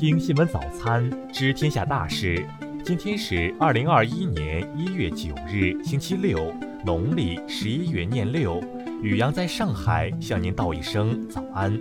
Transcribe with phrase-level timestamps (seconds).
[0.00, 2.44] 听新闻早餐，知天下大事。
[2.84, 6.52] 今天是二零二一年一月九日，星期六，
[6.84, 8.60] 农历十一月廿六。
[9.00, 11.80] 雨阳在上海向您道一声早安。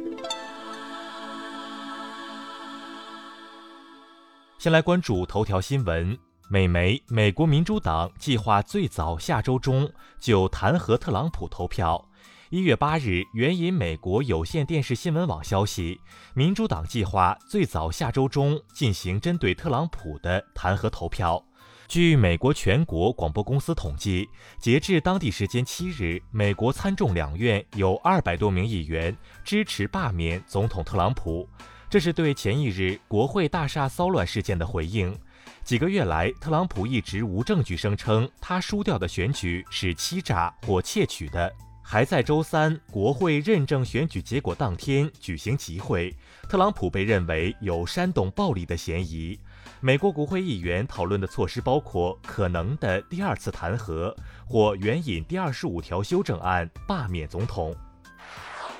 [4.59, 6.15] 先来关注头条新闻。
[6.49, 12.09] 美媒美国民主党计划最早下周中就弹劾特朗普投票。
[12.53, 15.99] 一月八日，援引美国有线电视新闻网消息，
[16.35, 21.43] 民主党计划最早下周中进行针对特朗普的弹劾投票。
[21.87, 31.49] 据美国全国广播公司统计，截至当地时间七日，美国参众两院有二百多名议员支持罢免总统特朗普。
[31.89, 35.11] 这是对前一日国会大厦骚乱事件的回应。
[35.63, 41.51] 几个月来，特朗普一直无证据声称他输掉的选举是欺诈或窃取的。
[41.85, 46.15] 还在周三国会认证选举结果当天举行集会，
[46.49, 49.37] 特朗普被认为有煽动暴力的嫌疑。
[49.79, 57.75] 美国国会议员讨论的措施包括可能的第二次弹劾或援引第二十五条修正案罢免总统。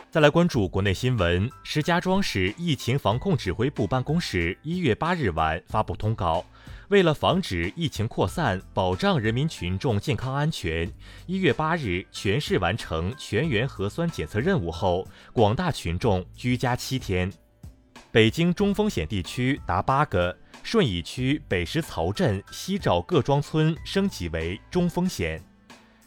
[0.09, 6.45] 再来关注国内新闻，石家庄市疫情防控指挥部办公室一月八日晚发布通告。
[6.93, 10.87] 为了防止疫情扩散，保障人民群众健康安全，
[11.25, 17.33] 一月八日全市完成全员核酸检测任务后，广大群众居家七天。
[18.11, 25.43] 北京中风险地区达八个，顺义区北石槽镇、西赵各庄村升级为中风险。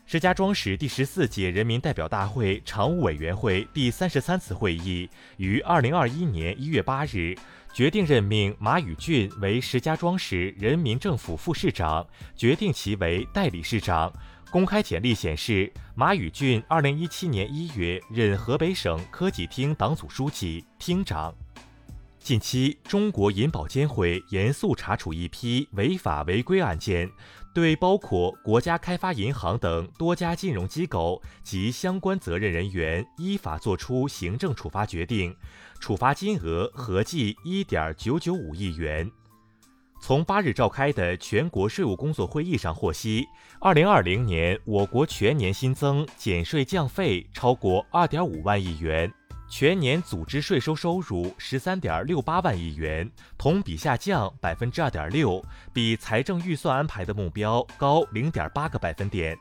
[0.09, 7.35] 石家庄市第十四届人民代表大会常务委员会第三十三次会议于二零二一年一月八日。
[7.77, 14.11] 决定任命马宇俊为石家庄市人民政府副市长，决定其为代理市长。
[14.51, 21.35] 公开简历显示，马宇俊二零一七年一月任河北省科技厅党组书记、厅长。
[22.19, 27.07] 近期，中国银保监会严肃查处一批违法违规案件，
[27.57, 35.35] 对包括国家开发银行等多家金融机构及相关责任人员依法作出行政处罚决定，
[35.81, 39.11] 处罚金额合计一点九九五亿元。
[40.03, 43.25] 从八日召开的全国税务工作会议上获悉，
[43.59, 49.11] 二零二零年我国全年新增减税降费超过二点五万亿元。
[49.49, 55.43] 全年组织税收收入十三点六八万亿元，同比下降百分之二点六，
[55.73, 59.39] 比财政预算安排的目标高零点八个百分点。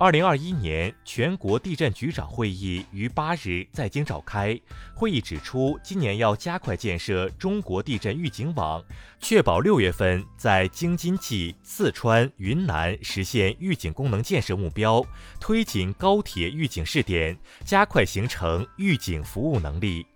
[0.00, 4.56] 二零二一年全国地震局长会议于八日在京召开。
[4.94, 8.80] 会议指出，今年要加快建设中国地震预警网，
[9.18, 15.04] 确保六月份在京津冀、四川、云南实现预警功能建设目标，
[15.40, 20.06] 推进高铁预警试点，加快形成预警服务能力。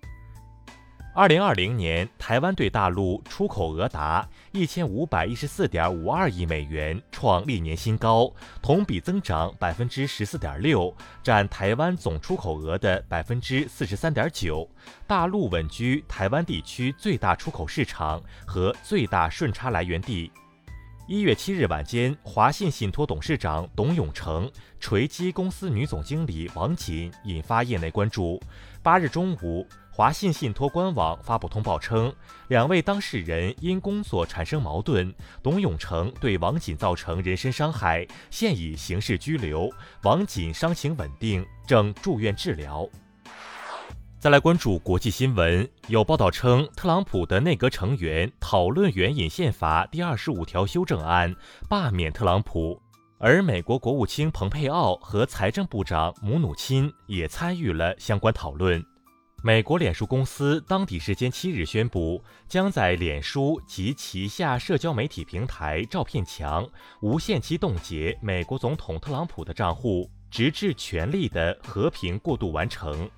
[1.14, 14.66] 二零二零年，台湾对大陆出口额达一千五百一十四点五二亿美元，创历年新高，同比增长百分之十四点六，占台湾总出口额的百分之四十三点九。
[15.06, 20.32] 大陆稳居台湾地区最大出口市场和最大顺差来源地。
[21.06, 28.40] 一月七日晚间，华信信托董事长董永成锤击公司女总经理王锦，引发业内关注。
[28.82, 29.66] 八日中午。
[29.94, 32.10] 华信信托官网发布通报称，
[32.48, 39.70] 两位当事人因工作产生矛盾，董永成对王锦造成人身伤害，现已刑事拘留。
[40.02, 42.88] 王锦伤情稳定，正住院治疗。
[44.18, 51.36] 再来关注国际新闻，有报道称，特朗普的内阁成员讨论援引宪法第二十五条修正案，
[51.68, 52.80] 罢免特朗普，
[53.18, 58.82] 而美国国务卿蓬佩奥和财政部长姆努钦也参与了相关讨论。
[59.44, 66.64] 美国脸书公司当地时间七日宣布，将在脸书及旗下社交媒体平台照片墙
[67.00, 73.10] 无限期冻结美国总统特朗普的账户，直至权力的和平过渡完成。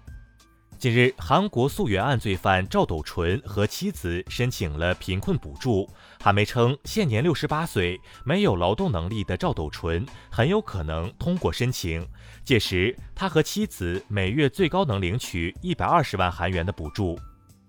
[0.84, 5.88] 近日，韩国溯源案罪犯赵斗淳和妻子申请了贫困补助。
[6.20, 12.06] 韩媒称，现年六十八岁、没有劳动能力的赵斗淳很有可能通过申请，
[12.44, 17.18] 届时他和妻子每月最高能领取一百二十万韩元的补助。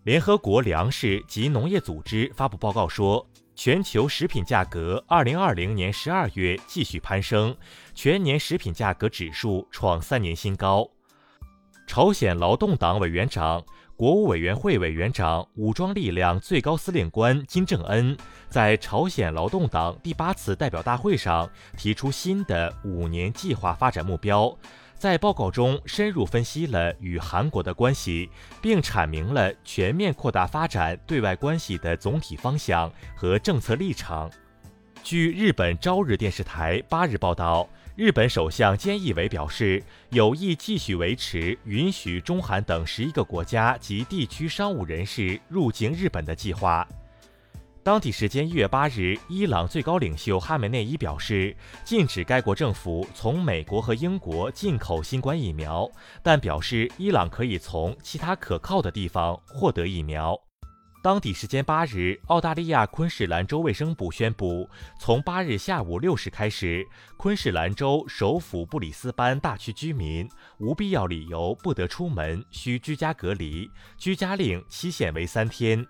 [0.03, 3.25] 联合国粮食及农业组织发布报告说，
[3.56, 7.56] 全球食品价格二零二零年十二月继续攀升，
[7.94, 10.85] 全年食品价格指数创三年新高。
[11.87, 13.63] 朝鲜劳动党委员长、
[13.95, 18.17] 国务委员会委员长、武装力量最高司令官金正恩
[18.49, 24.53] 在朝鲜劳动党第八次代表大会上提出新的五年计划发展目标，
[24.95, 28.29] 在报告中深入分析了与韩国的关系，
[28.61, 34.29] 并阐明了全面扩大发展对外关系的总体方向和政策立场。
[35.03, 46.86] 据日本朝日电视台八日报道，日本首相菅义伟表示，有意继续维持允许中韩等十一个国家及地区商务人士入境日本的计划。
[47.83, 51.56] 当地时间一月八日，伊朗最高领袖哈梅内伊表示，
[51.86, 55.89] 禁止该国政府从美国和英国进口新冠疫苗，
[56.21, 60.38] 但表示伊朗可以从其他可靠的地方获得疫苗。
[61.05, 64.67] 当地时间八日，澳大利亚昆士兰州卫生部宣布，
[64.99, 66.83] 从八日下午六时开始，
[67.15, 73.69] 昆士兰州首府布里斯班大区居民无必要理由不得出门，需居家隔离，
[73.99, 75.85] 居家令期限为三天。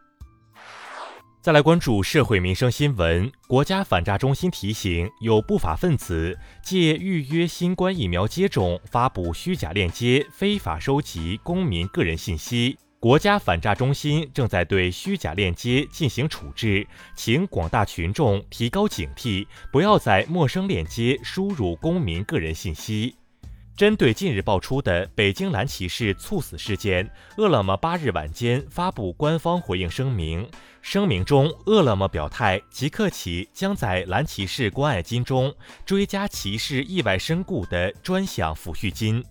[1.39, 3.31] 再来关注社会民生新闻。
[3.47, 12.77] 国家反诈中心提醒，有不法分子借预约新冠疫苗接种，发布虚假链接，非法收集公民个人信息。
[13.05, 23.15] 国家反诈中心正在对虚假链接进行处置，请广大群众提高警惕，不要在陌生链接输入公民个人信息。
[23.77, 27.07] 针对近日爆出的北京蓝骑士猝死事件，
[27.37, 30.49] 饿了么八日晚间发布官方回应声明。
[30.81, 35.53] 声明中，饿了么表态，即刻起将在蓝骑士关爱金中
[35.85, 39.23] 追加骑士意外身故的专享抚恤金。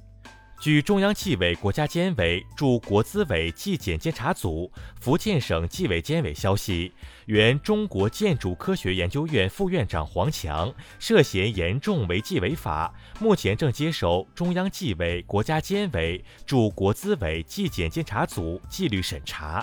[0.65, 6.91] 据中央纪委国家监委驻国资委纪检监察组、福建省纪委监委消息，
[7.27, 12.91] 原中国建筑科学研究院副院长黄强涉嫌严重违纪违法，
[13.21, 19.63] 目前正接受中央纪委国家监委驻国资委纪检监察组纪律审查。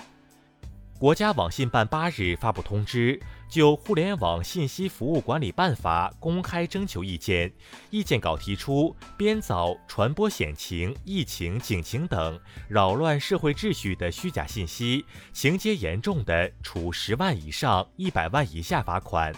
[1.02, 7.52] 国家网信办八日发布通知，就《互联网信息服务管理办法》公开征求意见。
[7.90, 12.38] 意见稿提出，编造、传播险情、疫情、警情等
[12.68, 19.34] 扰乱社会秩序的虚假信息，情节严重的，处十万以上一百万以下罚款。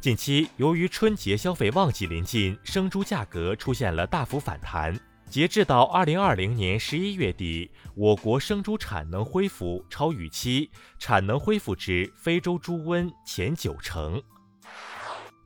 [0.00, 4.98] 近期，由于春节消费旺季临近，生猪价格出现了大幅反弹。
[5.32, 14.22] 截至到二零二零年十一月底，我国生猪产能恢复超预期，产能恢复至非洲猪瘟前九成。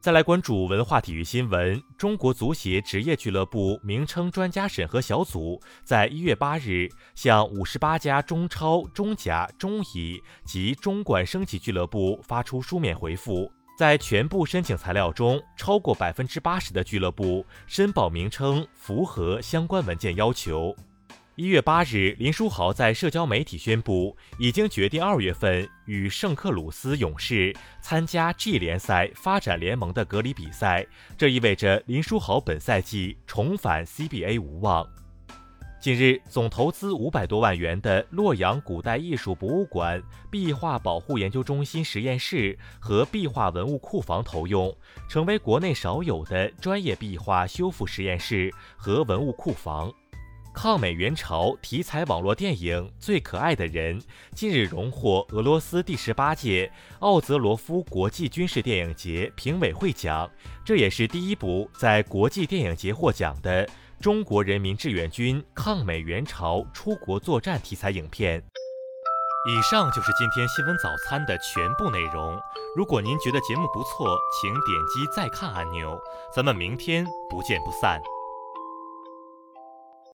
[0.00, 13.52] 再来关注文化体育新闻，中国足协职业俱乐部名称专家审核小组在一月八日向五十八家中超、中甲、中乙及中冠升级俱乐部发出书面回复。
[13.76, 20.75] 在全部申请材料中，超过百分之八十的俱乐部申报名称符合相关文件要求。
[21.34, 30.87] 一月八日，林书豪在社交媒体宣布，已经决定二月份与圣克鲁斯勇士参加 G 联赛发展联盟的隔离比赛，
[31.19, 34.88] 这意味着林书豪本赛季重返 CBA 无望。
[35.86, 44.76] 近日，总投资五百多万元的洛阳古代艺术博物馆壁画保护研究中心实验室和壁画文物库房投用，
[45.08, 49.92] 成为国内少有的专业壁画修复实验室和文物库房。
[50.52, 54.00] 抗美援朝题材网络电影《最可爱的人》
[54.34, 56.68] 近日荣获俄罗斯第十八届
[56.98, 60.28] 奥泽罗夫国际军事电影节评委会奖，
[60.64, 63.64] 这也是第一部在国际电影节获奖的。
[64.00, 68.43] 中国人民志愿军抗美援朝出国作战题材影片。
[69.48, 72.38] 以上就是今天新闻早餐的全部内容。
[72.76, 75.99] 如果您觉得节目不错，请点击再看按钮。
[76.35, 78.00] 咱们明天不见不散。